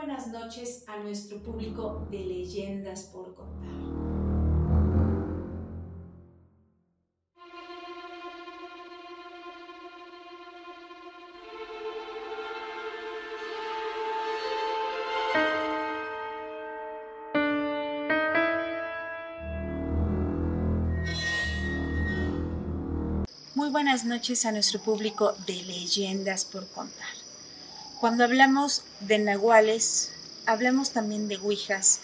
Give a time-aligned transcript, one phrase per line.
[0.00, 3.68] buenas noches a nuestro público de leyendas por contar.
[23.54, 27.29] Muy buenas noches a nuestro público de leyendas por contar.
[28.00, 30.10] Cuando hablamos de nahuales,
[30.46, 32.00] hablamos también de ouijas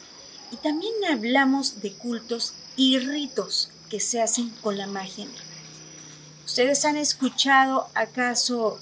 [0.52, 5.26] y también hablamos de cultos y ritos que se hacen con la magia
[6.44, 8.78] ¿Ustedes han escuchado acaso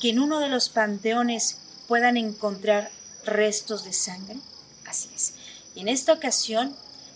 [0.00, 2.90] que en uno de los panteones puedan encontrar
[3.24, 4.40] restos de sangre?
[4.84, 5.34] Así es.
[5.76, 6.74] Y en esta ocasión,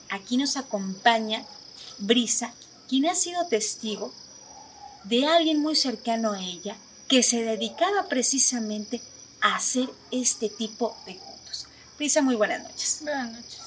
[0.08, 1.44] aquí nos acompaña
[1.98, 2.54] Brisa,
[2.88, 4.12] quien ha sido testigo
[5.02, 6.76] de alguien muy cercano a ella
[7.08, 9.02] que se dedicaba precisamente
[9.42, 11.66] hacer este tipo de cultos.
[11.96, 13.00] Prisa, muy buenas noches.
[13.02, 13.60] Buenas noches.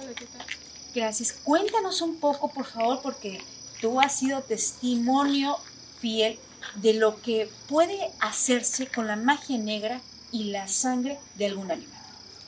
[0.00, 0.46] Hola, ¿qué tal?
[0.94, 1.32] Gracias.
[1.44, 3.42] Cuéntanos un poco, por favor, porque
[3.80, 5.56] tú has sido testimonio
[6.00, 6.38] fiel
[6.76, 10.00] de lo que puede hacerse con la magia negra
[10.30, 11.98] y la sangre de algún animal.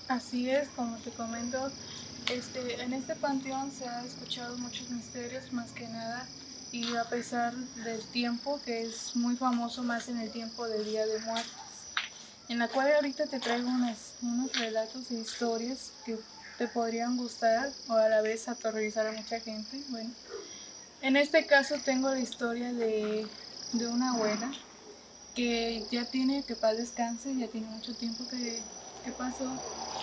[0.08, 1.70] Así es, como te comento,
[2.30, 6.26] este, en este panteón se han escuchado muchos misterios, más que nada,
[6.72, 11.06] y a pesar del tiempo, que es muy famoso más en el tiempo del Día
[11.06, 11.63] de Muertos
[12.48, 16.18] en la cual ahorita te traigo unos, unos relatos e historias que
[16.58, 19.82] te podrían gustar o a la vez aterrorizar a mucha gente.
[19.88, 20.10] Bueno,
[21.02, 23.26] en este caso tengo la historia de,
[23.72, 24.52] de una abuela
[25.34, 28.60] que ya tiene, que paz descanse, ya tiene mucho tiempo que,
[29.04, 29.50] que pasó,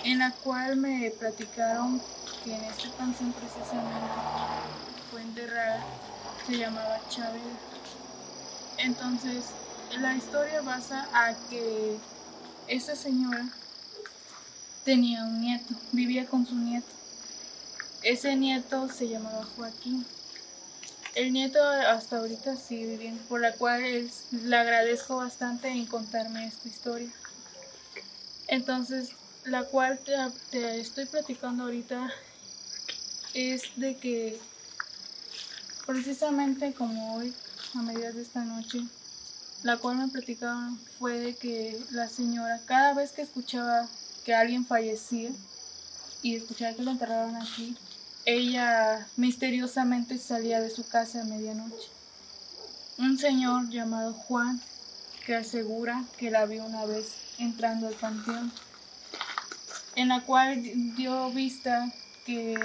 [0.04, 2.02] en la cual me platicaron
[2.44, 4.08] que en este canción precisamente
[5.10, 5.84] fue enterrada,
[6.46, 7.42] se llamaba Chávez.
[8.78, 9.46] Entonces,
[10.00, 11.98] la historia basa a que
[12.68, 13.48] esa señora
[14.84, 16.88] tenía un nieto, vivía con su nieto.
[18.04, 20.06] Ese nieto se llamaba Joaquín.
[21.14, 26.68] El nieto hasta ahorita sigue viviendo, por la cual le agradezco bastante en contarme esta
[26.68, 27.12] historia.
[28.48, 29.10] Entonces,
[29.44, 30.14] la cual te,
[30.52, 32.12] te estoy platicando ahorita
[33.34, 34.40] es de que
[35.86, 37.34] precisamente como hoy,
[37.76, 38.82] a mediados de esta noche,
[39.64, 43.88] la cual me platicaban fue de que la señora cada vez que escuchaba
[44.26, 45.32] que alguien fallecía
[46.22, 47.76] y escuchaba que lo enterraron aquí,
[48.26, 51.90] ella misteriosamente salía de su casa a medianoche.
[52.98, 54.62] Un señor llamado Juan
[55.26, 58.52] que asegura que la vio una vez entrando al panteón,
[59.96, 60.62] en la cual
[60.96, 61.92] dio vista
[62.26, 62.58] que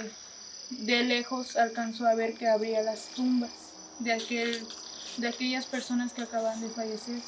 [0.69, 3.51] de lejos alcanzó a ver que abría las tumbas
[3.99, 4.67] de aquel
[5.17, 7.19] de aquellas personas que acaban de fallecer,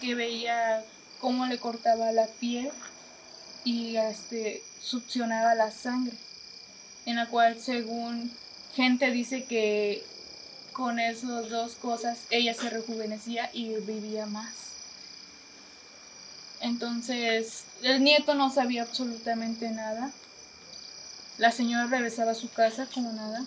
[0.00, 0.84] que veía
[1.20, 2.70] cómo le cortaba la piel
[3.64, 6.16] y este, succionaba la sangre,
[7.06, 8.32] en la cual según
[8.74, 10.04] gente dice que
[10.72, 14.54] con esas dos cosas ella se rejuvenecía y vivía más.
[16.60, 20.10] Entonces, el nieto no sabía absolutamente nada.
[21.38, 23.44] La señora regresaba a su casa como nada.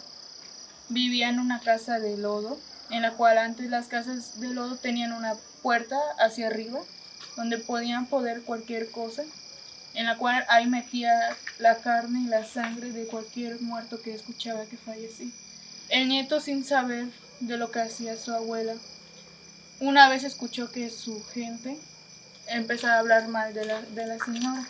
[0.87, 2.57] Vivía en una casa de lodo
[2.91, 6.79] en la cual antes las casas de lodo tenían una puerta hacia arriba,
[7.37, 9.23] donde podían poder cualquier cosa,
[9.93, 14.65] en la cual ahí metía la carne y la sangre de cualquier muerto que escuchaba
[14.65, 15.31] que fallecía.
[15.89, 17.07] El nieto, sin saber
[17.39, 18.73] de lo que hacía su abuela,
[19.79, 21.77] una vez escuchó que su gente
[22.47, 24.65] empezaba a hablar mal de la, de la señora,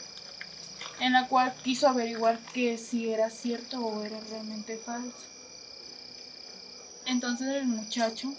[0.99, 5.31] en la cual quiso averiguar que si era cierto o era realmente falso.
[7.05, 8.33] Entonces el muchacho,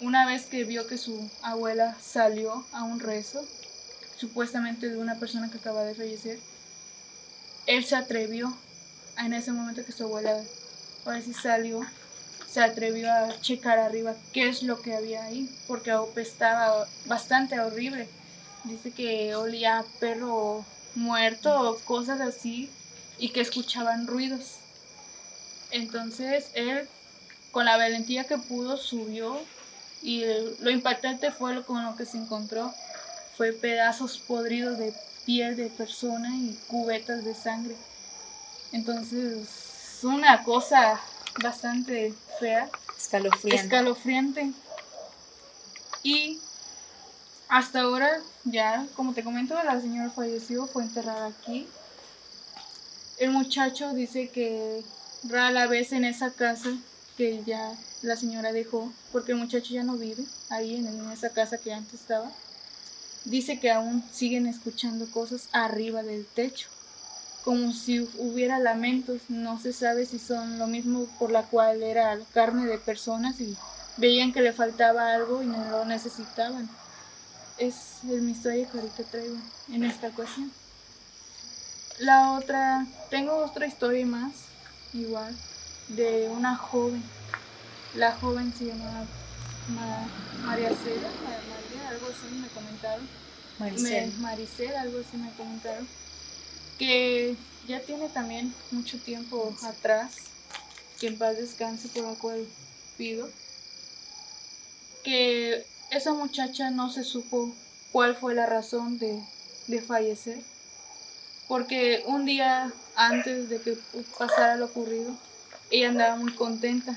[0.00, 3.44] una vez que vio que su abuela salió a un rezo,
[4.16, 6.38] supuestamente de una persona que acaba de fallecer,
[7.66, 8.56] él se atrevió,
[9.18, 10.42] en ese momento que su abuela,
[11.04, 11.80] ahora sí salió,
[12.50, 18.08] se atrevió a checar arriba qué es lo que había ahí, porque estaba bastante horrible.
[18.64, 20.64] Dice que olía a perro
[20.94, 22.70] muerto o cosas así
[23.18, 24.56] y que escuchaban ruidos.
[25.70, 26.88] Entonces él
[27.50, 29.38] con la valentía que pudo subió
[30.02, 30.24] y
[30.60, 32.72] lo impactante fue lo con lo que se encontró
[33.38, 34.92] fue pedazos podridos de
[35.24, 37.76] piel de persona y cubetas de sangre.
[38.72, 39.48] Entonces,
[39.96, 41.00] es una cosa
[41.40, 42.68] bastante fea.
[42.98, 43.62] Escalofriante.
[43.62, 44.52] Escalofriante.
[46.02, 46.40] Y
[47.48, 48.10] hasta ahora,
[48.42, 51.68] ya, como te comento, la señora falleció, fue enterrada aquí.
[53.18, 54.82] El muchacho dice que
[55.28, 56.70] rara vez en esa casa
[57.18, 61.58] que ya la señora dejó, porque el muchacho ya no vive ahí en, esa casa
[61.58, 62.30] que antes estaba.
[63.24, 66.68] dice que aún siguen escuchando cosas arriba del techo,
[67.44, 72.16] como si hubiera lamentos, no se sabe si son lo mismo por la cual era
[72.32, 73.56] carne de personas y
[73.96, 76.70] veían que le faltaba algo y no lo necesitaban.
[77.58, 79.36] Es el historia que ahorita traigo
[79.72, 80.52] en esta ocasión.
[81.98, 84.34] La otra, tengo otra historia más,
[84.92, 85.36] igual,
[85.88, 87.02] de una joven.
[87.94, 89.06] La joven se llama
[90.44, 93.08] María Cela, María, algo así me comentaron.
[93.58, 94.12] Maricel.
[94.18, 95.88] Maricel, algo así me comentaron.
[96.78, 97.36] Que
[97.66, 100.16] ya tiene también mucho tiempo atrás,
[101.00, 102.46] que en paz descanse por la cual
[102.96, 103.28] pido,
[105.02, 107.52] que esa muchacha no se supo
[107.90, 109.20] cuál fue la razón de,
[109.66, 110.38] de fallecer
[111.48, 113.76] porque un día antes de que
[114.18, 115.16] pasara lo ocurrido,
[115.70, 116.94] ella andaba muy contenta,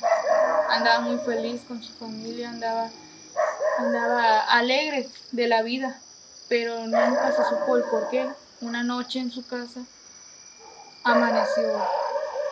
[0.70, 2.90] andaba muy feliz con su familia, andaba,
[3.78, 6.00] andaba alegre de la vida,
[6.48, 8.30] pero nunca se supo el por qué.
[8.62, 9.82] Una noche en su casa
[11.04, 11.84] amaneció,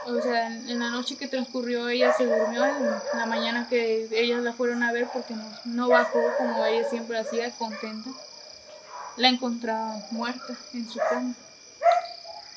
[0.08, 4.42] o sea, en, la noche que transcurrió ella se durmió, en la mañana que ellas
[4.42, 8.10] la fueron a ver porque no, no bajó como ella siempre hacía, contenta,
[9.18, 11.36] la encontraba muerta en su cama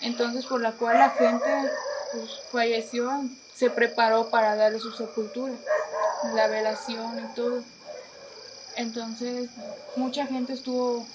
[0.03, 1.71] entonces por la cual la gente
[2.13, 3.11] pues, falleció,
[3.55, 5.55] se preparó para darle su sepultura,
[6.35, 7.63] la velación y todo.
[8.77, 9.51] Entonces
[9.97, 11.07] mucha gente estuvo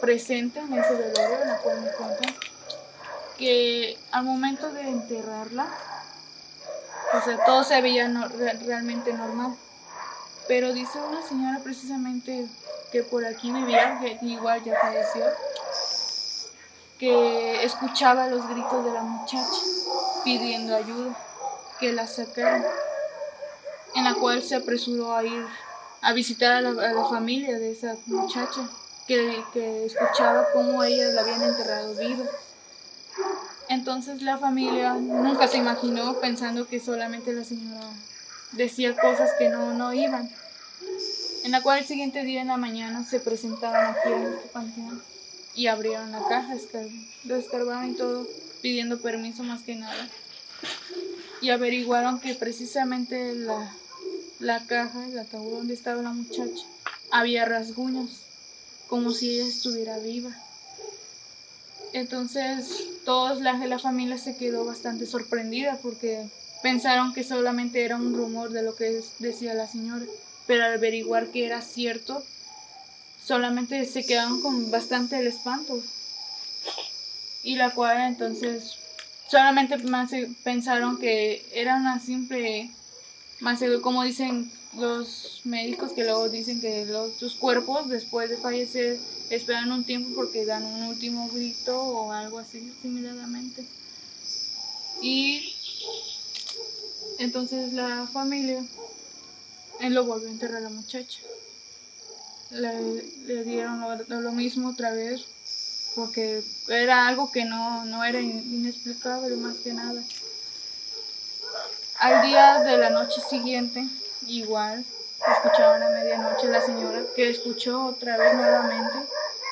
[0.00, 2.34] presente en ese velorio, en la cual me cuentan
[3.38, 5.66] que al momento de enterrarla,
[7.14, 8.08] o sea, todo se veía
[8.64, 9.56] realmente normal.
[10.48, 12.46] Pero dice una señora precisamente
[12.90, 15.24] que por aquí vivía, que igual ya falleció,
[16.98, 19.46] que escuchaba los gritos de la muchacha
[20.24, 21.16] pidiendo ayuda,
[21.82, 22.64] que la sacaran,
[23.96, 25.44] en la cual se apresuró a ir
[26.00, 28.70] a visitar a la, familia de esa muchacha,
[29.08, 32.24] que, que escuchaba cómo ellas la habían enterrado viva.
[33.68, 37.88] Entonces la familia nunca se imaginó pensando que solamente la señora
[38.52, 40.30] decía cosas que no, no iban.
[41.42, 45.02] En la cual el siguiente día en la mañana se presentaban aquí en este panteón
[45.56, 46.54] y abrieron la caja,
[47.24, 48.28] lo y todo,
[48.60, 50.08] pidiendo permiso más que nada.
[51.42, 53.74] Y averiguaron que precisamente la,
[54.38, 56.64] la caja, el ataúd donde estaba la muchacha,
[57.10, 58.10] había rasguños,
[58.88, 60.30] como si ella estuviera viva.
[61.92, 66.26] Entonces, toda la, la familia se quedó bastante sorprendida porque
[66.62, 70.06] pensaron que solamente era un rumor de lo que decía la señora,
[70.46, 72.24] pero al averiguar que era cierto,
[73.26, 75.82] solamente se quedaron con bastante espanto.
[77.42, 78.76] Y la cual entonces
[79.32, 80.10] solamente más
[80.44, 82.70] pensaron que era una simple,
[83.40, 88.98] más como dicen los médicos que luego dicen que los, sus cuerpos después de fallecer
[89.30, 93.64] esperan un tiempo porque dan un último grito o algo así similarmente.
[95.00, 95.54] Y
[97.18, 98.62] entonces la familia
[99.80, 101.20] él lo volvió a enterrar a la muchacha
[102.50, 105.24] le, dieron lo, mismo otra vez,
[105.94, 110.02] porque era algo que no, no era inexplicable más que nada.
[111.98, 113.86] Al día de la noche siguiente,
[114.26, 114.84] igual,
[115.30, 118.98] escucharon a medianoche la señora que escuchó otra vez nuevamente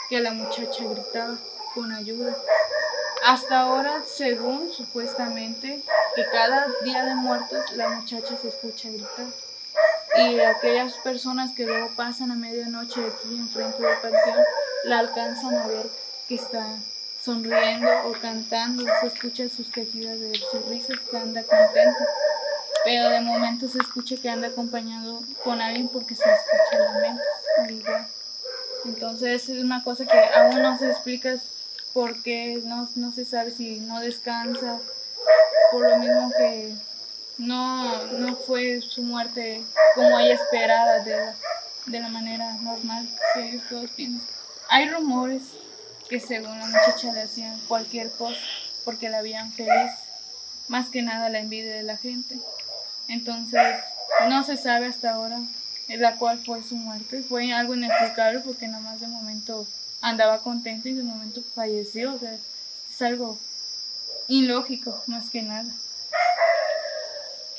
[0.08, 1.36] que la muchacha gritaba
[1.74, 2.36] con ayuda.
[3.24, 5.82] Hasta ahora, según supuestamente,
[6.16, 9.26] que cada día de muertos la muchacha se escucha gritar
[10.18, 14.44] y aquellas personas que luego pasan a medianoche aquí enfrente del panteón
[14.84, 15.88] la alcanzan a ver
[16.30, 16.78] que está
[17.24, 22.06] sonriendo o cantando, se escucha sus quejidas de sus que anda contenta,
[22.84, 28.06] pero de momento se escucha que anda acompañado con alguien porque se escucha lamentos,
[28.84, 31.34] Entonces es una cosa que aún no se explica
[31.92, 34.78] por qué, no, no se sabe si no descansa,
[35.72, 36.76] por lo mismo que
[37.38, 39.64] no, no fue su muerte
[39.96, 41.32] como ella esperaba de,
[41.86, 44.24] de la manera normal que ellos todos piensan.
[44.68, 45.42] Hay rumores
[46.10, 48.40] que según la muchacha le hacían cualquier cosa
[48.84, 49.92] porque la veían feliz,
[50.68, 52.38] más que nada la envidia de la gente.
[53.08, 53.76] Entonces,
[54.28, 55.38] no se sabe hasta ahora
[55.88, 57.22] la cual fue su muerte.
[57.22, 59.66] Fue algo inexplicable porque nada más de momento
[60.00, 62.14] andaba contenta y de momento falleció.
[62.14, 63.38] O sea, es algo
[64.28, 65.70] ilógico, más que nada.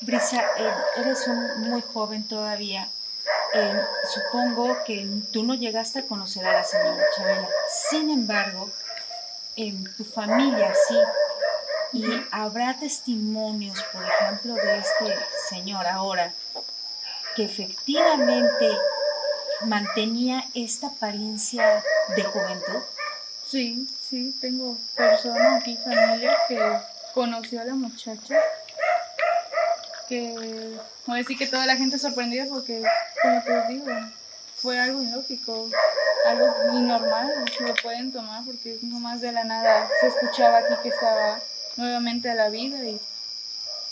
[0.01, 2.89] Brisa, eh, eres un, muy joven todavía.
[3.54, 3.82] Eh,
[4.13, 7.50] supongo que tú no llegaste a conocer a la señora Chabela.
[7.90, 8.70] Sin embargo,
[9.56, 10.98] en tu familia sí.
[11.94, 15.18] Y habrá testimonios, por ejemplo, de este
[15.50, 16.34] señor ahora,
[17.36, 18.78] que efectivamente
[19.66, 21.84] mantenía esta apariencia
[22.16, 22.82] de juventud?
[23.48, 26.60] Sí, sí, tengo personas aquí, familia, que
[27.13, 28.40] conoció a la muchacha.
[30.12, 30.36] Que
[31.08, 32.84] voy a decir que toda la gente sorprendida porque,
[33.22, 33.86] como te digo,
[34.58, 35.70] fue algo ilógico,
[36.25, 36.48] algo
[36.82, 41.39] normal, lo pueden tomar porque nomás de la nada se escuchaba aquí que estaba
[41.77, 43.00] nuevamente a la vida y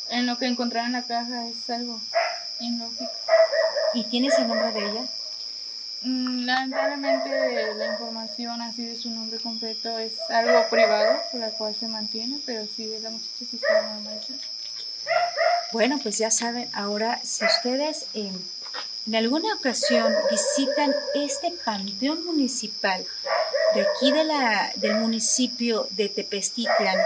[0.10, 2.02] en lo que encontraron en la caja es algo
[2.60, 3.14] ilógico.
[3.94, 5.06] ¿Y tienes el nombre de ella?
[6.02, 11.74] Mm, lamentablemente la información así de su nombre completo es algo privado por la cual
[11.80, 14.02] se mantiene, pero sí de la muchacha sí se llama
[15.72, 18.32] Bueno, pues ya saben, ahora si ustedes eh,
[19.06, 23.06] en alguna ocasión visitan este panteón municipal
[23.76, 26.98] de aquí de la, del municipio de Tepestitlan,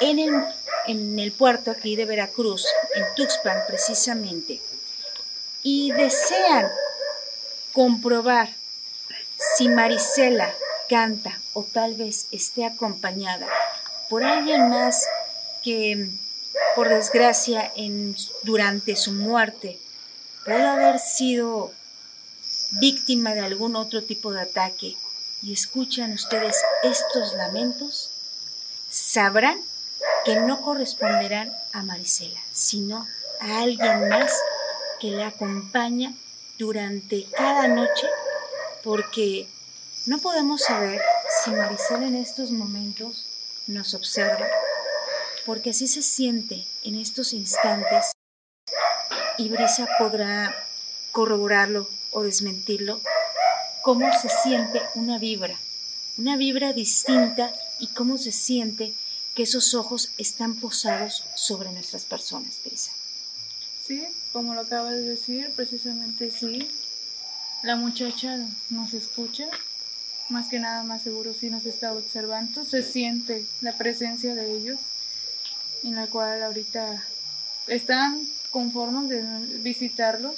[0.00, 0.32] en el,
[0.88, 4.60] en el puerto aquí de Veracruz, en Tuxpan precisamente,
[5.62, 6.70] y desean
[7.72, 8.48] comprobar
[9.56, 10.52] si Marisela
[10.88, 13.46] canta o tal vez esté acompañada
[14.08, 15.04] por alguien más
[15.62, 16.08] que,
[16.74, 19.78] por desgracia, en, durante su muerte
[20.44, 21.72] puede haber sido
[22.72, 24.96] víctima de algún otro tipo de ataque.
[25.42, 28.10] Y escuchan ustedes estos lamentos,
[28.88, 29.60] sabrán
[30.24, 33.06] que no corresponderán a Marisela, sino
[33.40, 34.32] a alguien más
[35.00, 36.14] que la acompaña
[36.58, 38.08] durante cada noche,
[38.82, 39.48] porque
[40.06, 41.00] no podemos saber
[41.44, 43.26] si Marisela en estos momentos
[43.66, 44.46] nos observa,
[45.46, 48.12] porque así se siente en estos instantes
[49.38, 50.52] y Brisa podrá
[51.12, 53.00] corroborarlo o desmentirlo,
[53.82, 55.56] cómo se siente una vibra,
[56.18, 58.92] una vibra distinta y cómo se siente
[59.36, 62.90] que esos ojos están posados sobre nuestras personas, Brisa.
[63.86, 66.68] Sí, como lo acabas de decir, precisamente sí.
[67.62, 68.36] La muchacha
[68.70, 69.46] nos escucha,
[70.28, 74.80] más que nada más seguro si nos está observando, se siente la presencia de ellos,
[75.86, 77.02] en la cual ahorita
[77.68, 79.22] están conforman de
[79.58, 80.34] visitarlos,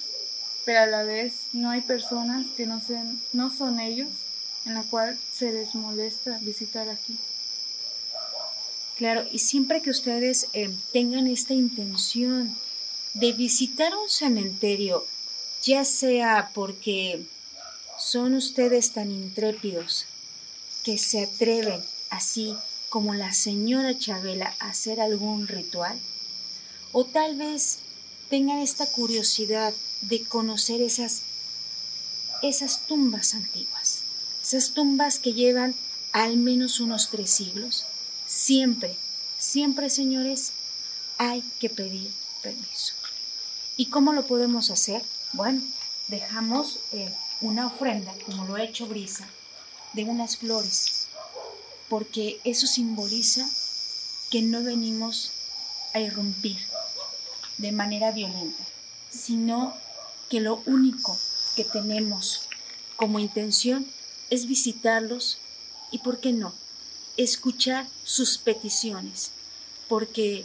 [0.64, 4.08] pero a la vez no hay personas que no, sean, no son ellos
[4.66, 7.16] en la cual se les molesta visitar aquí.
[8.96, 12.54] Claro, y siempre que ustedes eh, tengan esta intención
[13.14, 15.06] de visitar un cementerio,
[15.62, 17.24] ya sea porque
[17.98, 20.06] son ustedes tan intrépidos
[20.82, 22.56] que se atreven, así
[22.88, 25.98] como la señora Chabela, hacer algún ritual,
[26.92, 27.78] o tal vez
[28.30, 31.22] tengan esta curiosidad de conocer esas,
[32.42, 34.00] esas tumbas antiguas,
[34.42, 35.74] esas tumbas que llevan
[36.12, 37.84] al menos unos tres siglos.
[38.26, 38.96] Siempre,
[39.38, 40.52] siempre, señores,
[41.18, 42.10] hay que pedir
[42.42, 42.94] permiso.
[43.76, 45.02] ¿Y cómo lo podemos hacer?
[45.32, 45.62] Bueno,
[46.08, 49.28] dejamos eh, una ofrenda, como lo ha hecho Brisa,
[49.92, 51.07] de unas flores,
[51.88, 53.48] porque eso simboliza
[54.30, 55.32] que no venimos
[55.94, 56.58] a irrumpir,
[57.56, 58.62] de manera violenta,
[59.10, 59.74] sino
[60.28, 61.18] que lo único
[61.56, 62.42] que tenemos
[62.96, 63.86] como intención
[64.30, 65.38] es visitarlos
[65.90, 66.52] y, ¿por qué no?,
[67.16, 69.32] escuchar sus peticiones,
[69.88, 70.44] porque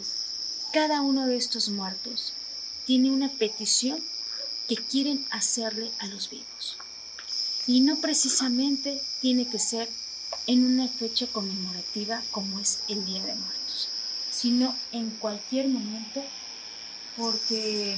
[0.71, 2.33] cada uno de estos muertos
[2.85, 4.03] tiene una petición
[4.67, 6.77] que quieren hacerle a los vivos.
[7.67, 9.89] Y no precisamente tiene que ser
[10.47, 13.89] en una fecha conmemorativa como es el Día de Muertos,
[14.31, 16.23] sino en cualquier momento
[17.15, 17.97] porque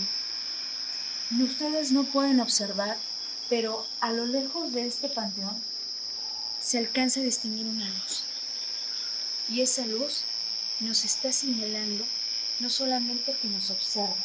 [1.41, 2.97] ustedes no pueden observar,
[3.49, 5.61] pero a lo lejos de este panteón
[6.61, 8.23] se alcanza a distinguir una luz.
[9.49, 10.23] Y esa luz
[10.79, 12.03] nos está señalando
[12.59, 14.15] no solamente que nos observa,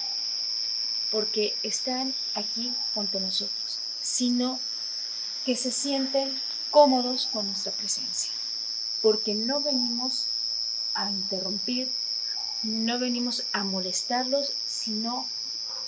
[1.11, 4.59] porque están aquí junto a nosotros, sino
[5.45, 6.35] que se sienten
[6.71, 8.33] cómodos con nuestra presencia,
[9.03, 10.27] porque no venimos
[10.95, 11.91] a interrumpir
[12.63, 15.27] no venimos a molestarlos, sino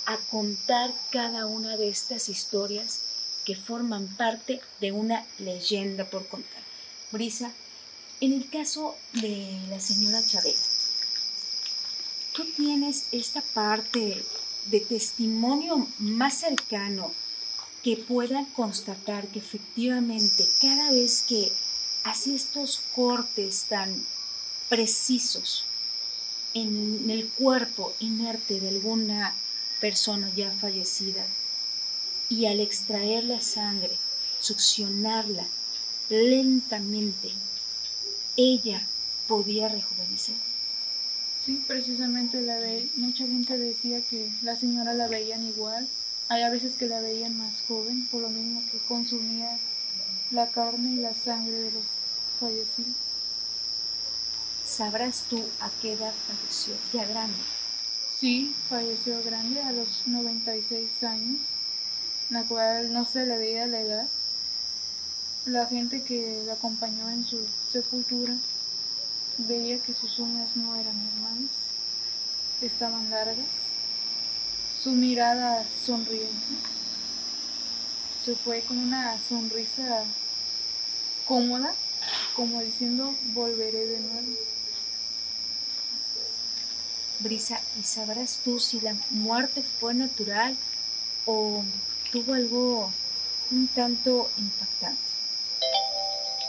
[0.05, 3.01] a contar cada una de estas historias
[3.45, 6.63] que forman parte de una leyenda por contar.
[7.11, 7.51] Brisa,
[8.21, 10.57] en el caso de la señora Chabela,
[12.33, 14.23] tú tienes esta parte
[14.65, 17.11] de testimonio más cercano
[17.83, 21.51] que pueda constatar que efectivamente cada vez que
[22.03, 24.05] hace estos cortes tan
[24.69, 25.65] precisos
[26.53, 29.35] en el cuerpo inerte de alguna
[29.81, 31.25] persona ya fallecida
[32.29, 33.97] y al extraer la sangre,
[34.39, 35.45] succionarla
[36.09, 37.31] lentamente,
[38.37, 38.87] ella
[39.27, 40.35] podía rejuvenecer.
[41.45, 42.57] Sí, precisamente la
[42.95, 45.87] mucha gente decía que la señora la veían igual
[46.29, 49.57] Hay a veces que la veían más joven, por lo mismo que consumía
[50.31, 51.83] la carne y la sangre de los
[52.39, 52.95] fallecidos.
[54.65, 56.75] ¿Sabrás tú a qué edad falleció?
[56.93, 57.37] Ya grande.
[58.19, 61.39] Sí, falleció grande a los 96 años,
[62.29, 64.07] la cual no se le veía la edad.
[65.45, 68.35] La gente que la acompañó en su sepultura
[69.39, 71.51] veía que sus uñas no eran normales,
[72.61, 73.45] estaban largas,
[74.83, 76.27] su mirada sonriente,
[78.25, 80.03] se fue con una sonrisa
[81.25, 81.73] cómoda,
[82.35, 84.33] como diciendo volveré de nuevo.
[87.19, 90.57] Brisa, ¿y sabrás tú si la muerte fue natural
[91.25, 91.63] o
[92.11, 92.91] tuvo algo
[93.51, 95.01] un tanto impactante?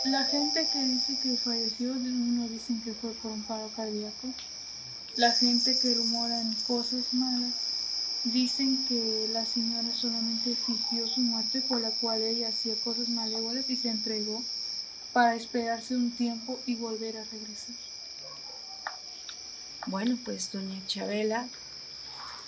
[0.03, 4.27] La gente que dice que falleció, uno dicen que fue por un paro cardíaco.
[5.15, 7.53] La gente que rumora en cosas malas
[8.25, 13.69] dicen que la señora solamente fingió su muerte por la cual ella hacía cosas malévolas
[13.69, 14.43] y se entregó
[15.13, 17.75] para esperarse un tiempo y volver a regresar.
[19.87, 21.47] Bueno, pues doña Chabela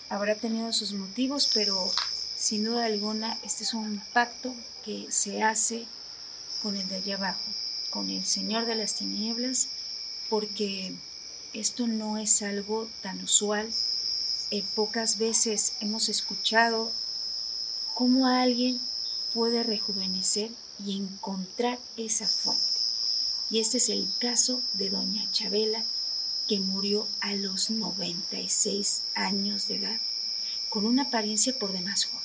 [0.09, 1.91] habrá tenido sus motivos, pero
[2.35, 5.85] sin duda alguna este es un pacto que se hace
[6.63, 7.51] con el de allá abajo,
[7.91, 9.67] con el Señor de las Tinieblas,
[10.29, 10.95] porque
[11.53, 13.71] esto no es algo tan usual.
[14.49, 16.89] Eh, pocas veces hemos escuchado
[17.93, 18.79] cómo alguien
[19.33, 22.63] puede rejuvenecer y encontrar esa fuente.
[23.49, 25.83] Y este es el caso de doña Chabela,
[26.47, 29.99] que murió a los 96 años de edad,
[30.69, 32.21] con una apariencia por demás joven.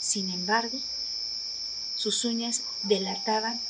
[0.00, 0.76] Sin embargo,
[1.94, 3.60] sus uñas delataban,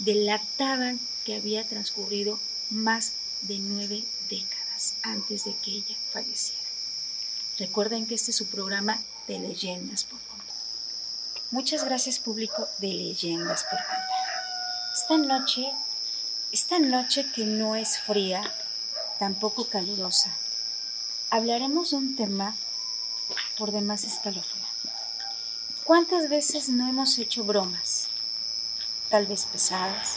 [0.00, 2.40] delataban que había transcurrido
[2.70, 3.12] más
[3.42, 6.63] de nueve décadas antes de que ella falleciera.
[7.58, 10.56] Recuerden que este es su programa de leyendas por contar.
[11.50, 14.04] Muchas gracias público de leyendas por contar.
[14.92, 15.72] Esta noche,
[16.52, 18.42] esta noche que no es fría,
[19.18, 20.36] tampoco calurosa,
[21.30, 22.56] hablaremos de un tema
[23.56, 24.64] por demás escalofriante.
[25.84, 28.08] ¿Cuántas veces no hemos hecho bromas?
[29.10, 30.16] Tal vez pesadas,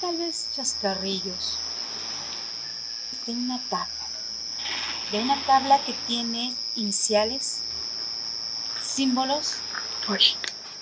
[0.00, 1.58] tal vez chascarrillos,
[3.26, 4.01] de una tabla,
[5.12, 7.60] de una tabla que tiene iniciales,
[8.82, 9.58] símbolos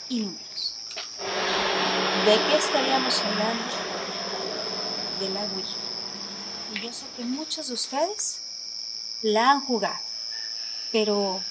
[0.08, 0.74] y números.
[2.24, 3.64] ¿De qué estaríamos hablando?
[5.20, 5.90] De la Ouija
[6.74, 8.40] y yo sé que muchos de ustedes
[9.22, 9.98] la han jugado.
[10.92, 11.42] Pero,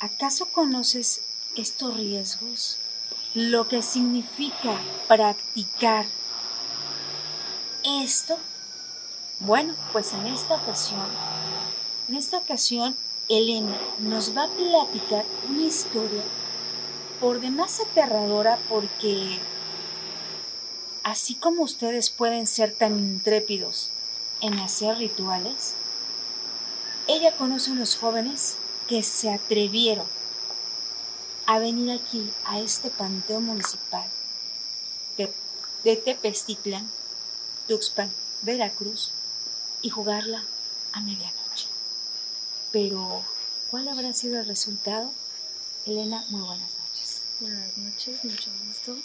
[0.00, 1.22] ¿acaso conoces
[1.56, 2.78] estos riesgos?
[3.34, 4.76] Lo que significa
[5.08, 6.06] practicar
[7.84, 8.38] esto.
[9.38, 11.06] Bueno, pues en esta ocasión,
[12.10, 12.96] en esta ocasión,
[13.28, 16.24] Elena nos va a platicar una historia
[17.20, 19.38] por demás aterradora porque
[21.04, 23.90] así como ustedes pueden ser tan intrépidos
[24.40, 25.74] en hacer rituales,
[27.06, 28.56] ella conoce unos jóvenes
[28.88, 30.06] que se atrevieron
[31.46, 34.08] a venir aquí, a este panteón municipal
[35.16, 35.32] de,
[35.84, 36.84] de
[37.68, 38.10] Tuxpan,
[38.42, 39.12] Veracruz,
[39.80, 40.42] y jugarla
[40.92, 41.39] a medianoche.
[42.72, 43.24] Pero,
[43.70, 45.12] ¿cuál habrá sido el resultado?
[45.86, 47.22] Elena, muy buenas noches.
[47.40, 48.96] Buenas noches, mucho gusto.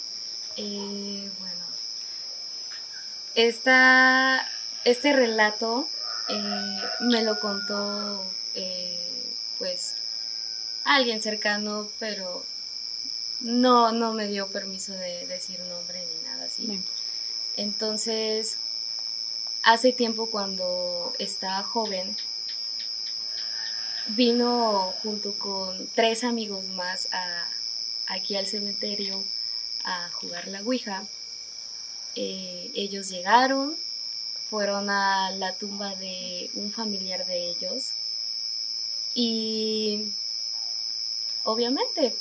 [0.56, 1.64] Eh, bueno,
[3.34, 4.48] esta
[4.84, 5.88] este relato
[6.28, 8.24] eh, me lo contó
[8.54, 9.94] eh, pues
[10.84, 12.44] alguien cercano, pero
[13.40, 16.80] no, no me dio permiso de decir nombre ni nada así.
[17.56, 18.58] Entonces,
[19.64, 22.16] hace tiempo cuando estaba joven,
[24.08, 27.08] vino junto con tres amigos más
[28.06, 29.24] aquí al cementerio
[29.84, 31.06] a jugar la Ouija.
[32.14, 33.76] Eh, ellos llegaron,
[34.48, 37.90] fueron a la tumba de un familiar de ellos
[39.14, 40.12] y
[41.44, 42.14] obviamente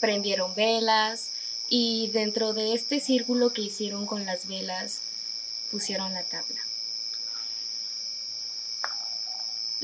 [0.00, 1.30] prendieron velas
[1.68, 5.00] y dentro de este círculo que hicieron con las velas
[5.70, 6.60] pusieron la tabla.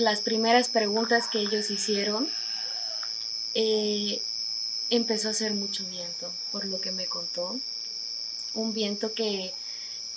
[0.02, 2.28] Las primeras preguntas que ellos hicieron
[3.54, 4.20] eh,
[4.90, 7.58] empezó a hacer mucho viento, por lo que me contó.
[8.54, 9.54] Un viento que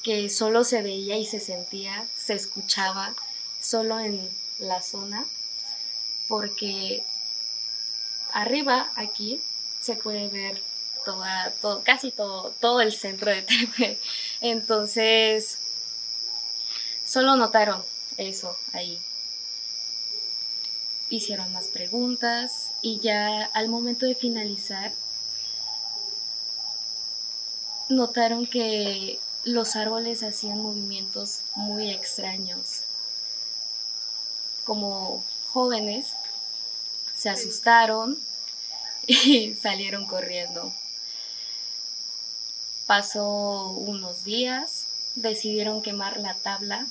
[0.06, 3.16] que solo se veía y se sentía, se escuchaba
[3.60, 5.26] solo en la zona,
[6.28, 7.04] porque
[8.32, 9.42] arriba aquí
[9.82, 10.62] se puede ver
[11.06, 14.00] toda, todo, casi todo, todo el centro de Tepe.
[14.42, 15.58] Entonces,
[17.04, 17.84] solo notaron
[18.18, 19.02] eso ahí.
[21.10, 24.92] Hicieron más preguntas y ya al momento de finalizar
[27.90, 32.82] notaron que los árboles hacían movimientos muy extraños.
[34.64, 36.08] Como jóvenes
[37.16, 38.18] se asustaron
[39.08, 40.74] y salieron corriendo.
[42.88, 46.88] Pasó unos días, decidieron quemar la tabla,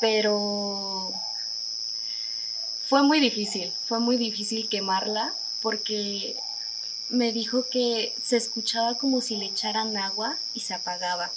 [0.00, 1.12] pero
[2.86, 6.36] fue muy difícil, fue muy difícil quemarla porque
[7.08, 11.32] me dijo que se escuchaba como si le echaran agua y se apagaba.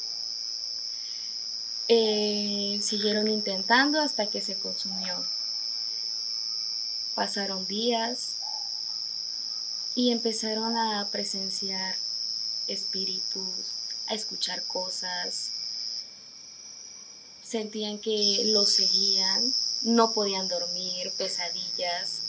[1.88, 5.26] Eh, siguieron intentando hasta que se consumió.
[7.16, 8.36] Pasaron días
[9.96, 11.96] y empezaron a presenciar
[12.68, 13.74] espíritus,
[14.06, 15.50] a escuchar cosas.
[17.50, 22.20] Sentían que los seguían, no podían dormir, pesadillas.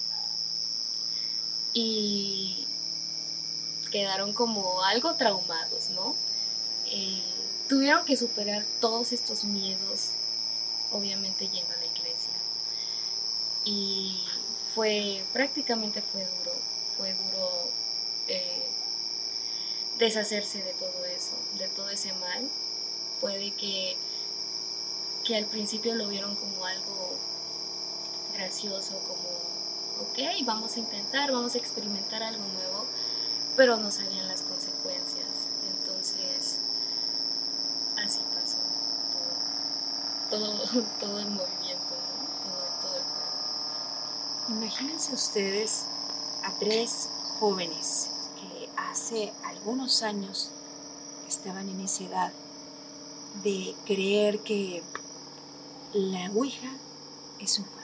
[1.74, 2.66] Y
[3.90, 6.16] quedaron como algo traumados, ¿no?
[6.86, 7.22] Eh,
[7.68, 10.12] tuvieron que superar todos estos miedos,
[10.90, 12.32] obviamente yendo a la iglesia.
[13.64, 14.24] Y
[14.74, 16.52] fue, prácticamente fue duro,
[16.96, 17.70] fue duro
[18.28, 18.62] eh,
[19.98, 22.48] deshacerse de todo eso, de todo ese mal.
[23.20, 23.96] Puede que,
[25.30, 27.16] que al principio lo vieron como algo
[28.34, 29.28] gracioso, como,
[30.02, 32.84] ok, vamos a intentar, vamos a experimentar algo nuevo,
[33.54, 35.28] pero no sabían las consecuencias.
[35.70, 36.58] Entonces,
[38.04, 38.56] así pasó
[40.32, 40.64] todo,
[40.98, 41.94] todo, el movimiento,
[42.42, 44.48] todo, todo el juego.
[44.48, 45.84] Imagínense ustedes
[46.42, 50.50] a tres jóvenes que hace algunos años
[51.28, 52.32] estaban en esa edad
[53.44, 54.82] de creer que
[55.92, 56.72] la Ouija
[57.40, 57.80] es un juego.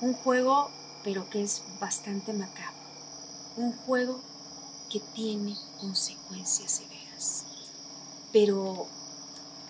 [0.00, 0.70] Un juego
[1.04, 2.82] pero que es bastante macabro
[3.56, 4.20] un juego
[4.90, 7.44] que tiene consecuencias severas.
[8.32, 8.86] Pero,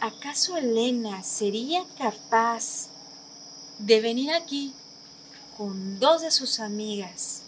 [0.00, 2.88] ¿acaso Elena sería capaz
[3.78, 4.72] de venir aquí
[5.57, 7.42] con dos de sus amigas,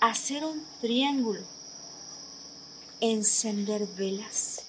[0.00, 1.40] hacer un triángulo,
[3.00, 4.62] encender velas,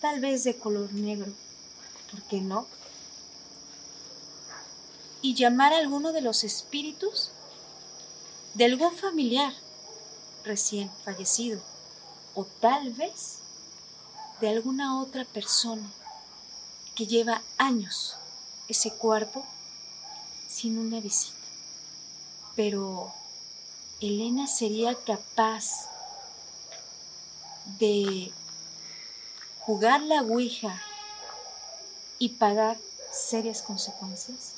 [0.00, 1.32] tal vez de color negro,
[2.10, 2.66] ¿por qué no?
[5.22, 7.30] Y llamar a alguno de los espíritus
[8.54, 9.54] de algún familiar
[10.44, 11.60] recién fallecido
[12.34, 13.38] o tal vez
[14.40, 15.88] de alguna otra persona
[16.94, 18.16] que lleva años
[18.68, 19.46] ese cuerpo
[20.48, 21.36] sin una visita.
[22.56, 23.12] Pero
[24.00, 25.88] Elena sería capaz
[27.78, 28.32] de
[29.60, 30.82] jugar la Ouija
[32.18, 32.78] y pagar
[33.12, 34.54] serias consecuencias?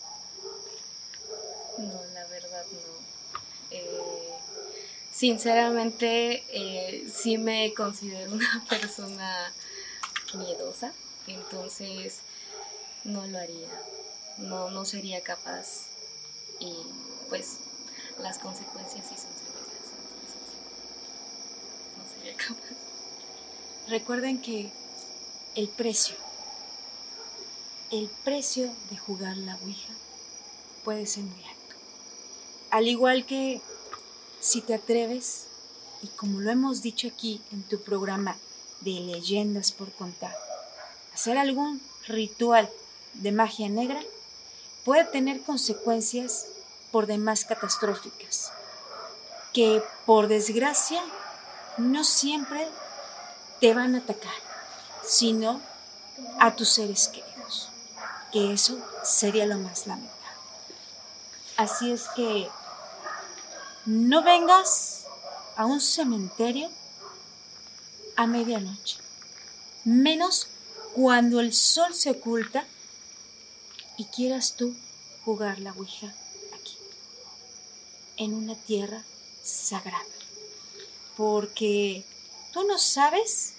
[2.72, 3.76] No.
[3.76, 4.24] Eh,
[5.14, 9.52] Sinceramente, eh, sí me considero una persona
[10.34, 10.92] miedosa,
[11.28, 12.18] entonces
[13.04, 13.68] no lo haría,
[14.38, 15.86] no, no sería capaz
[16.58, 16.74] y
[17.28, 17.58] pues
[18.18, 19.86] las consecuencias sí son severas,
[21.96, 22.74] no sería capaz.
[23.88, 24.72] Recuerden que
[25.54, 26.16] el precio,
[27.92, 29.92] el precio de jugar la Ouija
[30.82, 31.53] puede ser muy alto.
[32.74, 33.60] Al igual que
[34.40, 35.44] si te atreves,
[36.02, 38.36] y como lo hemos dicho aquí en tu programa
[38.80, 40.34] de leyendas por contar,
[41.14, 42.68] hacer algún ritual
[43.12, 44.02] de magia negra
[44.84, 46.46] puede tener consecuencias
[46.90, 48.50] por demás catastróficas,
[49.52, 51.00] que por desgracia
[51.78, 52.66] no siempre
[53.60, 54.34] te van a atacar,
[55.04, 55.60] sino
[56.40, 57.68] a tus seres queridos,
[58.32, 60.14] que eso sería lo más lamentable.
[61.56, 62.48] Así es que
[63.86, 65.04] no vengas
[65.56, 66.70] a un cementerio
[68.16, 68.96] a medianoche,
[69.84, 70.48] menos
[70.94, 72.64] cuando el sol se oculta
[73.96, 74.74] y quieras tú
[75.24, 76.14] jugar la Ouija
[76.54, 76.76] aquí,
[78.16, 79.02] en una tierra
[79.42, 80.04] sagrada,
[81.16, 82.04] porque
[82.52, 83.54] tú no sabes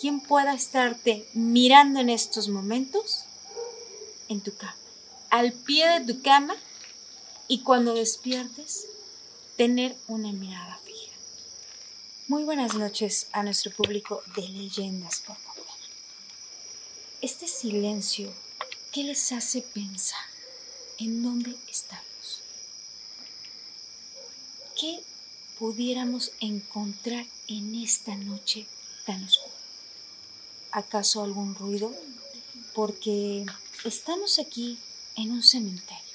[0.00, 3.24] quién pueda estarte mirando en estos momentos
[4.28, 4.76] en tu cama,
[5.30, 6.54] al pie de tu cama,
[7.48, 8.86] y cuando despiertes,
[9.56, 11.12] tener una mirada fija.
[12.28, 15.76] Muy buenas noches a nuestro público de leyendas por contar.
[17.20, 18.32] Este silencio,
[18.92, 20.24] ¿qué les hace pensar?
[20.98, 22.40] ¿En dónde estamos?
[24.78, 25.02] ¿Qué
[25.58, 28.66] pudiéramos encontrar en esta noche
[29.04, 29.52] tan oscura?
[30.72, 31.94] ¿Acaso algún ruido?
[32.74, 33.44] Porque
[33.84, 34.78] estamos aquí
[35.16, 36.12] en un cementerio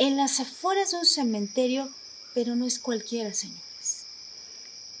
[0.00, 1.90] en las afueras de un cementerio,
[2.34, 4.04] pero no es cualquiera, señores,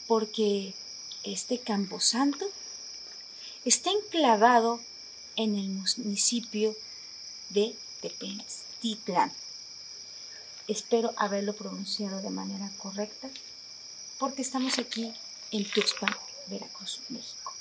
[0.06, 0.74] porque
[1.22, 2.50] este camposanto
[3.64, 4.80] está enclavado
[5.36, 6.74] en el municipio
[7.50, 9.32] de Tepenztitlán.
[10.68, 13.28] Espero haberlo pronunciado de manera correcta,
[14.18, 15.12] porque estamos aquí
[15.50, 16.14] en Tuxpan,
[16.46, 17.52] Veracruz, México.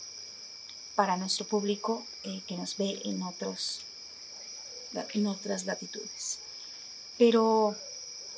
[0.96, 3.82] Para nuestro público eh, que nos ve en, otros,
[5.14, 6.40] en otras latitudes.
[7.18, 7.76] Pero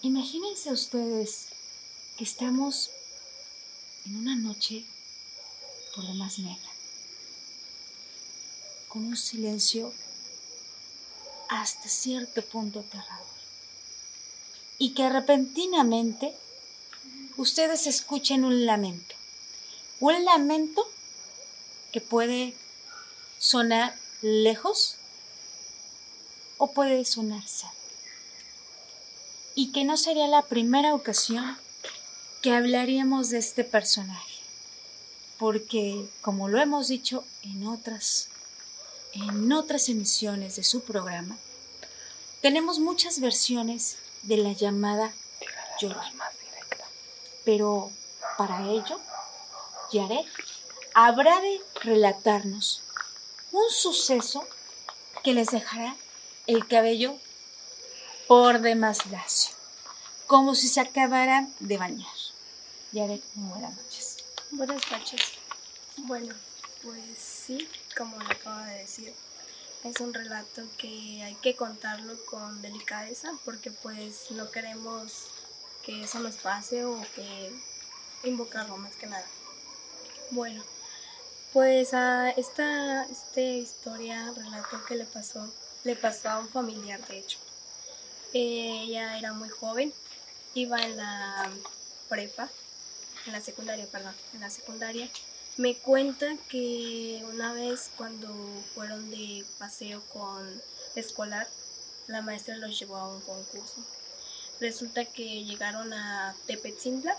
[0.01, 1.47] imagínense ustedes
[2.17, 2.89] que estamos
[4.05, 4.83] en una noche
[5.95, 6.71] por lo más negra,
[8.87, 9.93] con un silencio
[11.49, 13.25] hasta cierto punto aterrador,
[14.77, 16.33] y que repentinamente
[17.37, 19.15] ustedes escuchen un lamento,
[19.99, 20.89] un lamento
[21.91, 22.55] que puede
[23.37, 24.95] sonar lejos
[26.57, 27.75] o puede sonar cerca,
[29.55, 31.57] y que no sería la primera ocasión
[32.41, 34.39] que hablaríamos de este personaje,
[35.37, 38.29] porque como lo hemos dicho en otras
[39.13, 41.37] en otras emisiones de su programa,
[42.41, 45.11] tenemos muchas versiones de la llamada
[45.79, 46.31] Llorona.
[47.43, 47.91] Pero
[48.37, 48.99] para ello,
[49.91, 50.25] Yaret
[50.93, 52.81] habrá de relatarnos
[53.51, 54.47] un suceso
[55.23, 55.95] que les dejará
[56.47, 57.17] el cabello
[58.31, 59.53] por demás lacio,
[60.25, 62.15] como si se acabaran de bañar.
[62.93, 64.17] Yaret, muy buenas noches.
[64.51, 65.21] Buenas noches.
[65.97, 66.33] Bueno,
[66.81, 67.67] pues sí,
[67.97, 69.13] como lo acaba de decir,
[69.83, 75.25] es un relato que hay que contarlo con delicadeza porque pues no queremos
[75.83, 77.51] que eso nos pase o que
[78.23, 79.27] invocarlo más que nada.
[80.29, 80.63] Bueno,
[81.51, 87.19] pues a esta, esta historia, relato que le pasó, le pasó a un familiar de
[87.19, 87.37] hecho.
[88.33, 89.93] Ella era muy joven,
[90.53, 91.49] iba en la
[92.09, 92.49] prepa,
[93.25, 95.09] en la secundaria, perdón, en la secundaria
[95.57, 98.29] me cuenta que una vez cuando
[98.73, 100.61] fueron de paseo con
[100.95, 101.47] escolar,
[102.07, 103.85] la maestra los llevó a un concurso.
[104.59, 107.17] Resulta que llegaron a Tepetzintla,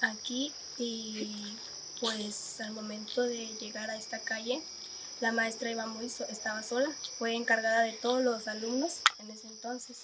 [0.00, 1.56] aquí, y
[2.00, 4.60] pues al momento de llegar a esta calle,
[5.20, 9.98] la maestra iba muy estaba sola, fue encargada de todos los alumnos en ese entonces.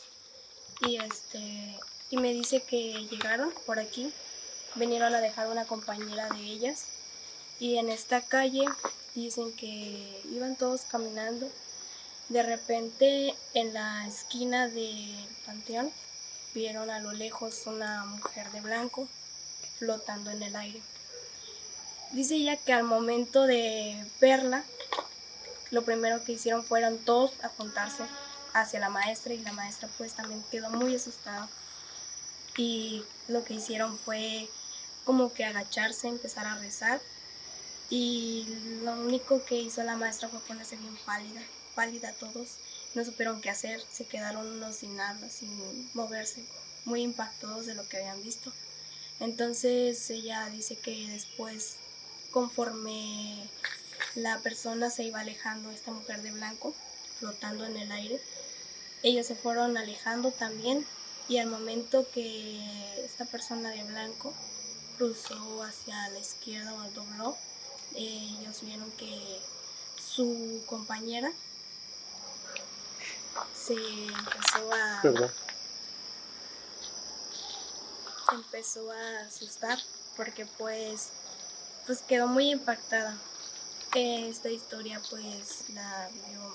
[0.81, 1.79] Y este
[2.11, 4.13] y me dice que llegaron por aquí,
[4.77, 6.85] vinieron a dejar una compañera de ellas
[7.61, 8.65] y en esta calle
[9.15, 11.51] dicen que iban todos caminando.
[12.29, 15.91] De repente en la esquina del panteón
[16.55, 19.09] vieron a lo lejos una mujer de blanco
[19.79, 20.81] flotando en el aire.
[22.13, 24.65] Dice ella que al momento de verla,
[25.71, 28.05] lo primero que hicieron fueron todos apuntarse
[28.61, 31.49] hacia la maestra y la maestra pues también quedó muy asustada.
[32.57, 34.49] Y lo que hicieron fue
[35.05, 37.01] como que agacharse, empezar a rezar
[37.91, 38.47] y
[38.83, 41.41] lo único que hizo la maestra fue ponerse bien pálida,
[41.75, 42.57] pálida todos,
[42.95, 46.45] no supieron qué hacer, se quedaron unos sin nada, sin moverse,
[46.85, 48.53] muy impactados de lo que habían visto.
[49.21, 51.77] Entonces ella dice que después,
[52.31, 53.49] conforme
[54.15, 56.75] la persona se iba alejando, esta mujer de blanco,
[57.19, 58.21] flotando en el aire,
[59.03, 60.87] ellos se fueron alejando también
[61.29, 64.33] y al momento que esta persona de blanco
[64.97, 67.37] cruzó hacia la izquierda o dobló,
[67.95, 69.41] ellos vieron que
[70.01, 71.31] su compañera
[73.55, 75.03] se empezó a
[78.33, 79.79] empezó a asustar
[80.17, 81.11] porque pues
[81.87, 83.17] pues quedó muy impactada.
[83.95, 86.55] Esta historia pues la vio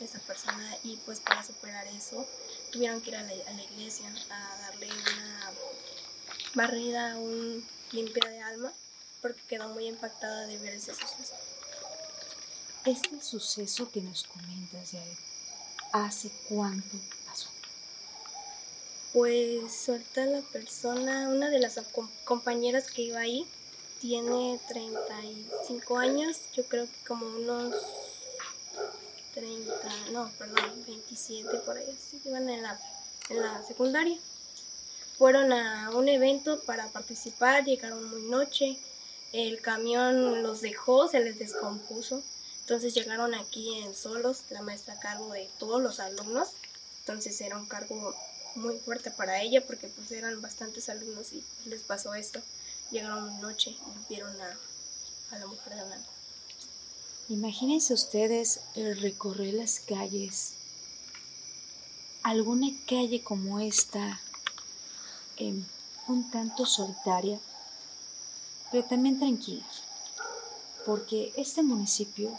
[0.00, 2.26] esa persona y pues para superar eso
[2.72, 5.52] tuvieron que ir a la, a la iglesia a darle una
[6.54, 8.72] barrida un limpia de alma
[9.24, 11.34] porque quedó muy impactada de ver ese suceso.
[12.84, 15.16] Este suceso que nos comentas, Yael,
[15.92, 17.48] ¿hace cuánto pasó?
[19.14, 21.80] Pues suelta la persona, una de las
[22.24, 23.46] compañeras que iba ahí,
[24.02, 27.74] tiene 35 años, yo creo que como unos
[29.34, 29.72] 30,
[30.12, 32.78] no, perdón, 27 por ahí, sí, iban en la,
[33.28, 34.16] en la secundaria.
[35.18, 38.78] Fueron a un evento para participar, llegaron muy noche,
[39.32, 42.22] el camión los dejó, se les descompuso.
[42.60, 46.48] Entonces llegaron aquí en solos, la maestra a cargo de todos los alumnos.
[47.00, 48.14] Entonces era un cargo
[48.54, 52.40] muy fuerte para ella porque pues eran bastantes alumnos y les pasó esto.
[52.90, 56.13] Llegaron una noche y vieron a, la mujer de blanco.
[57.28, 60.54] Imagínense ustedes el recorrer las calles
[62.24, 64.18] alguna calle como esta,
[65.36, 65.62] em,
[66.08, 67.38] un tanto solitaria,
[68.72, 69.66] pero también tranquila,
[70.86, 72.36] porque este municipio,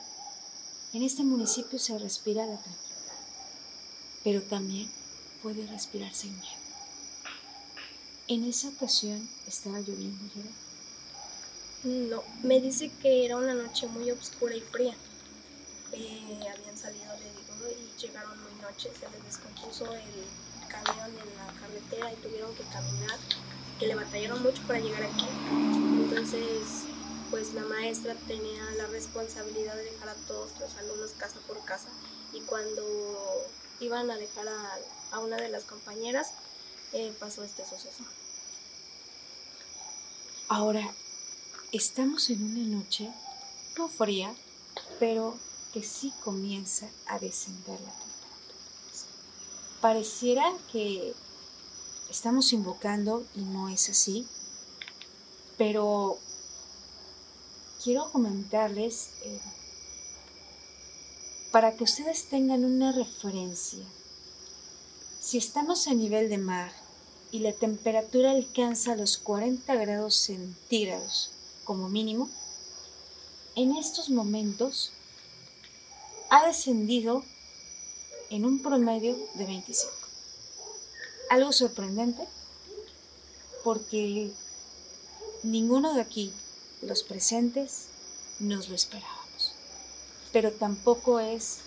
[0.91, 3.19] en este municipio se respira la tranquilidad,
[4.24, 4.91] pero también
[5.43, 6.65] puede respirarse el miedo.
[8.28, 10.34] En esa ocasión estaba lloviendo,
[11.86, 14.95] No, me dice que era una noche muy oscura y fría.
[15.91, 20.26] Eh, habían salido, le digo, y llegaron muy noche, se les descompuso el
[20.67, 23.19] camión en la carretera y tuvieron que caminar,
[23.80, 25.28] que le batallaron mucho para llegar aquí.
[25.48, 26.86] Entonces,
[27.30, 31.89] pues la maestra tenía la responsabilidad de dejar a todos los alumnos casa por casa
[32.34, 32.84] y cuando
[33.80, 34.48] iban a dejar
[35.12, 36.32] a, una de las compañeras,
[36.93, 38.04] eh, pasó este suceso.
[40.48, 40.91] Ahora,
[41.76, 43.12] estamos en una noche
[43.78, 44.34] no fría,
[45.00, 45.38] pero
[45.74, 48.62] que sí comienza a descender la temperatura.
[49.82, 51.14] Pareciera que
[52.10, 54.26] estamos invocando y no es así,
[55.58, 56.18] pero
[57.84, 59.42] quiero comentarles eh,
[61.52, 63.86] para que ustedes tengan una referencia.
[65.20, 66.72] Si estamos a nivel de mar
[67.32, 71.35] y la temperatura alcanza los 40 grados centígrados
[71.65, 72.30] como mínimo,
[73.56, 74.91] en estos momentos
[76.30, 77.23] ha descendido
[78.30, 79.91] en un promedio de 25.
[81.30, 82.28] Algo sorprendente
[83.63, 84.32] porque
[85.43, 86.32] ninguno de aquí,
[86.82, 87.88] los presentes,
[88.39, 89.54] nos lo esperábamos.
[90.32, 91.60] Pero tampoco es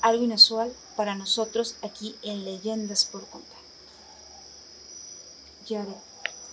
[0.00, 3.60] algo inusual para nosotros aquí en Leyendas por Contar.
[5.68, 5.94] Yare,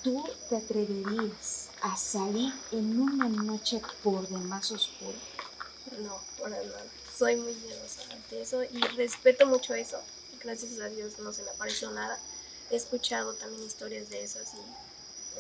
[0.04, 5.18] ¿tú te atreverías a salir en una noche por demás oscura?
[6.00, 6.84] No, por nada.
[7.18, 10.00] Soy muy miedosa ante eso y respeto mucho eso.
[10.44, 12.20] Gracias a Dios no se me apareció nada.
[12.70, 14.50] He escuchado también historias de esas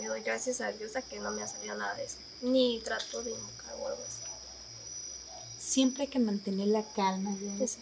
[0.01, 2.17] y doy gracias a Dios a que no me ha salido nada de eso.
[2.41, 4.21] Ni trato de invocar o algo así.
[5.59, 7.81] Siempre hay que mantener la calma, Yare, Exacto.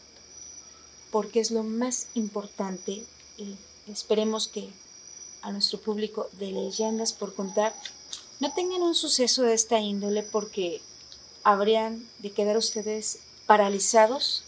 [1.11, 3.05] porque es lo más importante.
[3.37, 4.71] y esperemos que
[5.41, 7.75] a nuestro público de leyendas por contar
[8.39, 10.81] no tengan un suceso de esta índole porque
[11.43, 14.43] habrían de quedar ustedes paralizados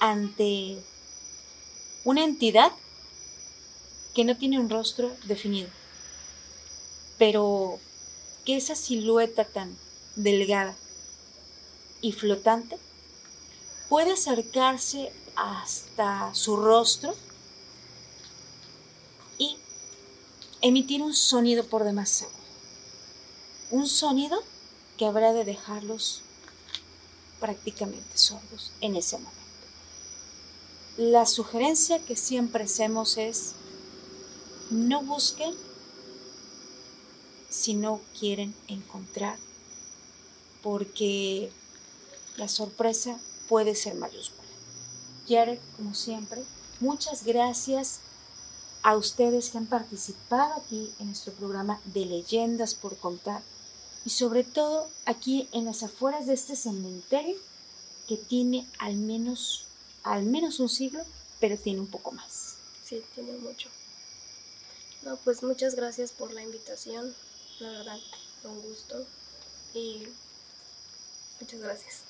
[0.00, 0.78] ante
[2.04, 2.72] una entidad
[4.14, 5.68] que no tiene un rostro definido,
[7.18, 7.78] pero
[8.44, 9.76] que esa silueta tan
[10.16, 10.74] delgada
[12.00, 12.78] y flotante
[13.88, 17.14] puede acercarse hasta su rostro
[19.38, 19.56] y
[20.60, 22.26] emitir un sonido por demás.
[23.72, 24.38] Un sonido
[24.98, 26.20] que habrá de dejarlos
[27.40, 29.40] prácticamente sordos en ese momento.
[30.98, 33.52] La sugerencia que siempre hacemos es
[34.68, 35.54] no busquen
[37.48, 39.38] si no quieren encontrar,
[40.62, 41.50] porque
[42.36, 44.50] la sorpresa puede ser mayúscula.
[45.26, 46.44] Jared, como siempre,
[46.78, 48.00] muchas gracias
[48.82, 53.42] a ustedes que han participado aquí en nuestro programa de leyendas por contar
[54.04, 57.36] y sobre todo aquí en las afueras de este cementerio
[58.08, 59.66] que tiene al menos
[60.02, 61.04] al menos un siglo,
[61.40, 62.56] pero tiene un poco más.
[62.84, 63.68] Sí, tiene mucho.
[65.02, 67.14] No, pues muchas gracias por la invitación.
[67.60, 67.98] La verdad,
[68.42, 69.06] con gusto.
[69.74, 70.06] Y
[71.40, 72.00] muchas gracias.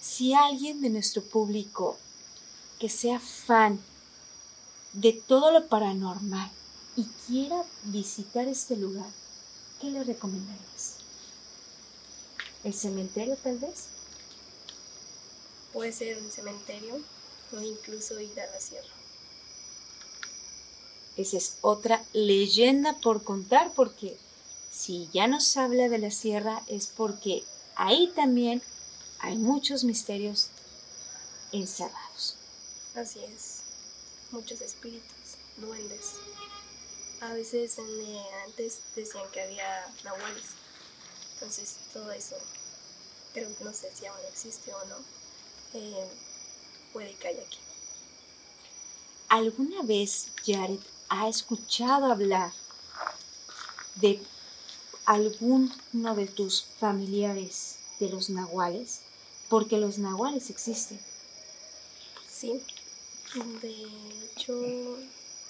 [0.00, 1.96] Si alguien de nuestro público
[2.78, 3.80] que sea fan
[4.92, 6.50] de todo lo paranormal
[6.96, 9.08] y quiera visitar este lugar,
[9.80, 10.95] ¿qué le recomendarías?
[12.66, 13.84] ¿El cementerio tal vez?
[15.72, 17.00] Puede ser un cementerio
[17.52, 18.92] o incluso ir a la sierra.
[21.16, 24.18] Esa es otra leyenda por contar porque
[24.72, 27.44] si ya nos habla de la sierra es porque
[27.76, 28.60] ahí también
[29.20, 30.48] hay muchos misterios
[31.52, 32.34] encerrados.
[32.96, 33.60] Así es.
[34.32, 36.14] Muchos espíritus, duendes.
[37.20, 40.46] A veces en, eh, antes decían que había nahuales.
[41.34, 42.34] Entonces todo eso,
[43.36, 44.96] pero no sé si aún existe o no,
[45.74, 46.08] eh,
[46.94, 47.58] puede que haya aquí.
[49.28, 50.80] ¿Alguna vez Jared
[51.10, 52.50] ha escuchado hablar
[53.96, 54.22] de
[55.04, 55.68] alguno
[56.16, 59.00] de tus familiares de los nahuales?
[59.50, 60.98] Porque los nahuales existen.
[62.26, 62.64] Sí,
[63.60, 63.86] de
[64.24, 64.54] hecho,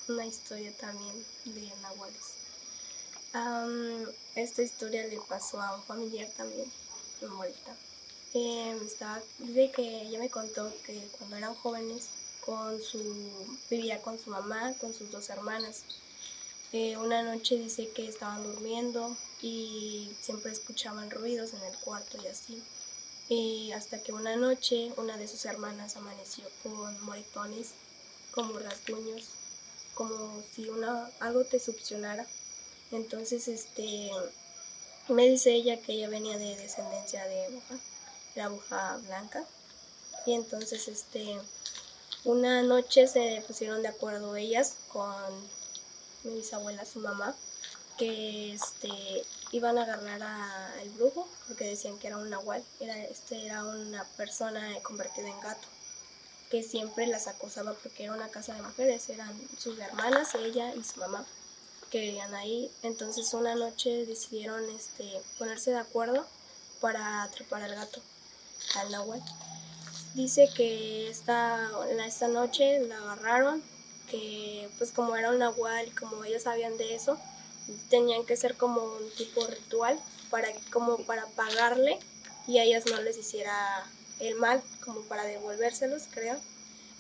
[0.09, 2.35] una historia también de nahuales.
[4.35, 6.71] Esta historia le pasó a un familiar también,
[7.23, 7.75] mi abuelita.
[8.35, 12.09] Eh, estaba, dice que ella me contó que cuando eran jóvenes,
[12.47, 13.03] con su,
[13.69, 15.83] vivía con su mamá, con sus dos hermanas.
[16.73, 22.29] Eh, una noche dice que estaban durmiendo y siempre escuchaban ruidos en el cuarto y
[22.29, 22.63] así.
[23.29, 27.71] Y hasta que una noche una de sus hermanas amaneció con moretones,
[28.31, 29.25] como rasguños,
[29.95, 32.27] como si una, algo te succionara.
[32.93, 34.11] Entonces, este,
[35.09, 37.61] me dice ella que ella venía de descendencia de
[38.35, 39.45] la bruja blanca.
[40.25, 41.39] Y entonces, este,
[42.25, 45.15] una noche se pusieron de acuerdo ellas con
[46.25, 47.37] mi bisabuela, su mamá,
[47.99, 48.91] que este,
[49.53, 54.05] iban a agarrar al brujo porque decían que era un nahual, era, este era una
[54.17, 55.69] persona convertida en gato
[56.51, 60.85] que siempre las acosaba porque era una casa de mujeres, eran sus hermanas, ella y
[60.85, 61.25] su mamá
[61.97, 62.71] que vivían ahí.
[62.83, 65.05] Entonces una noche decidieron este,
[65.39, 66.27] ponerse de acuerdo
[66.81, 68.03] para atrapar al gato,
[68.75, 69.23] al nahual
[70.17, 71.71] dice que esta,
[72.07, 73.63] esta noche la agarraron,
[74.11, 77.19] que pues como era un nahual y como ellos sabían de eso,
[77.91, 81.99] tenían que ser como un tipo ritual para como para pagarle
[82.47, 83.85] y a ellas no les hiciera
[84.19, 86.37] el mal, como para devolvérselos, creo.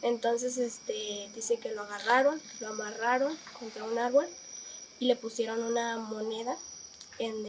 [0.02, 4.28] Entonces este dice que lo agarraron, lo amarraron contra un árbol
[4.98, 6.56] y le pusieron una moneda
[7.18, 7.48] en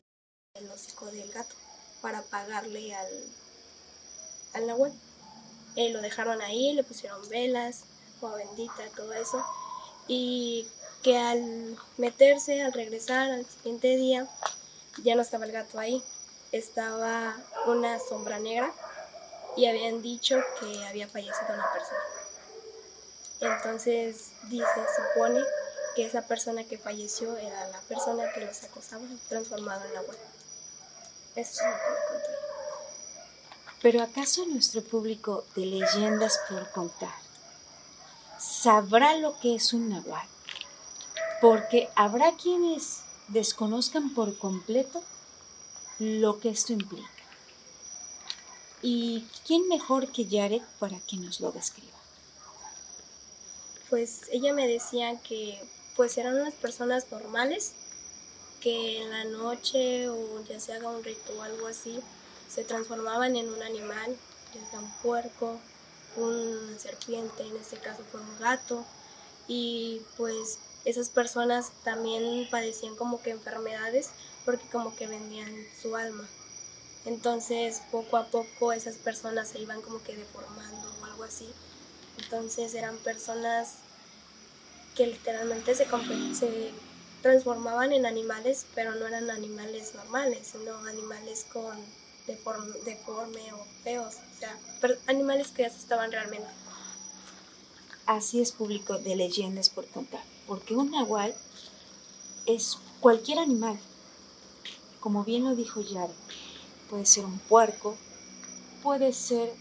[0.55, 1.55] el hocico del gato
[2.01, 3.07] para pagarle al,
[4.53, 4.93] al nahual.
[5.75, 7.83] Eh, lo dejaron ahí, le pusieron velas,
[8.17, 9.43] agua bendita, todo eso.
[10.07, 10.67] Y
[11.03, 14.27] que al meterse, al regresar al siguiente día,
[15.03, 16.03] ya no estaba el gato ahí,
[16.51, 17.37] estaba
[17.67, 18.73] una sombra negra
[19.55, 21.99] y habían dicho que había fallecido una persona.
[23.39, 24.65] Entonces dice,
[25.13, 25.41] supone
[25.97, 30.13] que esa persona que falleció era la persona que los acosaba transformado en agua.
[31.35, 32.29] Eso es lo que me conté.
[33.81, 37.15] Pero ¿acaso nuestro público de leyendas por contar
[38.37, 40.27] sabrá lo que es un nahual?
[41.41, 45.03] Porque habrá quienes desconozcan por completo
[45.97, 47.09] lo que esto implica.
[48.83, 51.97] ¿Y quién mejor que Yarek para que nos lo describa?
[53.89, 55.59] Pues ella me decía que
[55.97, 57.73] pues eran unas personas normales
[58.61, 61.99] que en la noche o ya se haga un ritual o algo así,
[62.49, 64.15] se transformaban en un animal,
[64.53, 65.59] ya sea un puerco,
[66.15, 68.85] una serpiente, en este caso fue un gato,
[69.47, 74.11] y pues esas personas también padecían como que enfermedades
[74.45, 76.27] porque como que vendían su alma.
[77.05, 81.49] Entonces poco a poco esas personas se iban como que deformando o algo así.
[82.17, 83.75] Entonces eran personas
[84.97, 85.85] que literalmente se,
[86.33, 86.71] se
[87.21, 91.77] transformaban en animales, pero no eran animales normales, sino animales con
[92.25, 94.57] deforme, o feos, o sea,
[95.05, 96.47] animales que asustaban realmente.
[98.05, 101.35] Así es público de leyendas por contar, porque un nahual
[102.45, 103.77] es cualquier animal,
[104.99, 106.13] como bien lo dijo Yara,
[106.89, 107.95] puede ser un puerco,
[108.81, 109.53] puede ser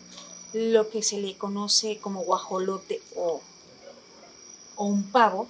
[0.53, 3.43] lo que se le conoce como guajolote o,
[4.77, 5.49] o un pavo,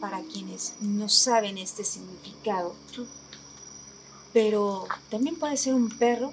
[0.00, 2.74] para quienes no saben este significado
[4.32, 6.32] pero también puede ser un perro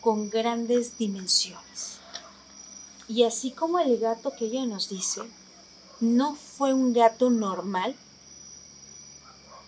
[0.00, 1.98] con grandes dimensiones.
[3.08, 5.22] Y así como el gato que ella nos dice,
[6.00, 7.94] no fue un gato normal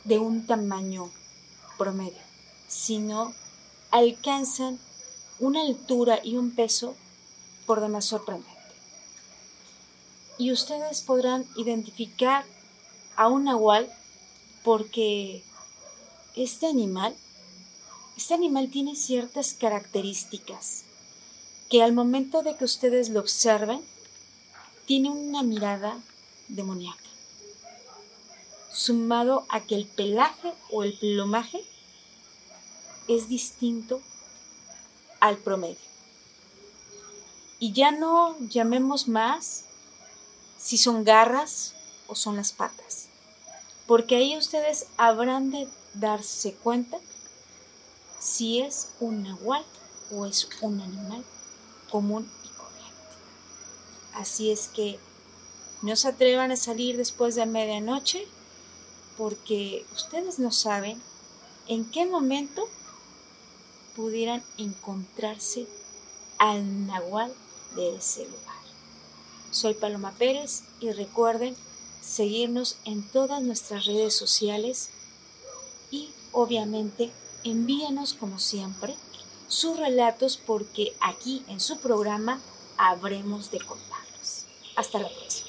[0.05, 1.11] de un tamaño
[1.77, 2.19] promedio,
[2.67, 3.35] sino
[3.91, 4.79] alcanzan
[5.39, 6.95] una altura y un peso
[7.67, 8.58] por demás sorprendente.
[10.39, 12.45] Y ustedes podrán identificar
[13.17, 13.93] a un nahual
[14.63, 15.43] porque
[16.37, 17.15] este animal,
[18.17, 20.85] este animal tiene ciertas características
[21.69, 23.83] que al momento de que ustedes lo observen,
[24.87, 25.99] tiene una mirada
[26.49, 27.11] demoníaca,
[28.73, 31.63] sumado a que el pelaje o el plumaje
[33.07, 34.01] es distinto
[35.21, 35.77] al promedio.
[37.59, 39.65] Y ya no llamemos más
[40.59, 41.75] si son garras
[42.09, 43.09] o son las patas,
[43.87, 46.99] porque ahí ustedes habrán de darse cuenta
[48.19, 49.65] si es un nahual
[50.13, 51.25] o es un animal
[51.91, 53.17] común y corriente.
[54.15, 54.99] Así es que
[55.83, 58.27] no se atrevan a salir después de medianoche
[59.17, 61.01] porque ustedes no saben
[61.69, 62.69] en qué momento
[63.95, 65.67] pudieran encontrarse
[66.39, 67.33] al nahual
[67.75, 68.58] de ese lugar.
[69.51, 71.57] Soy Paloma Pérez y recuerden
[72.01, 74.91] seguirnos en todas nuestras redes sociales
[75.91, 77.11] y obviamente
[77.45, 78.95] envíenos como siempre
[79.49, 82.41] sus relatos porque aquí en su programa
[82.77, 84.45] habremos de contarlos.
[84.77, 85.48] Hasta la próxima.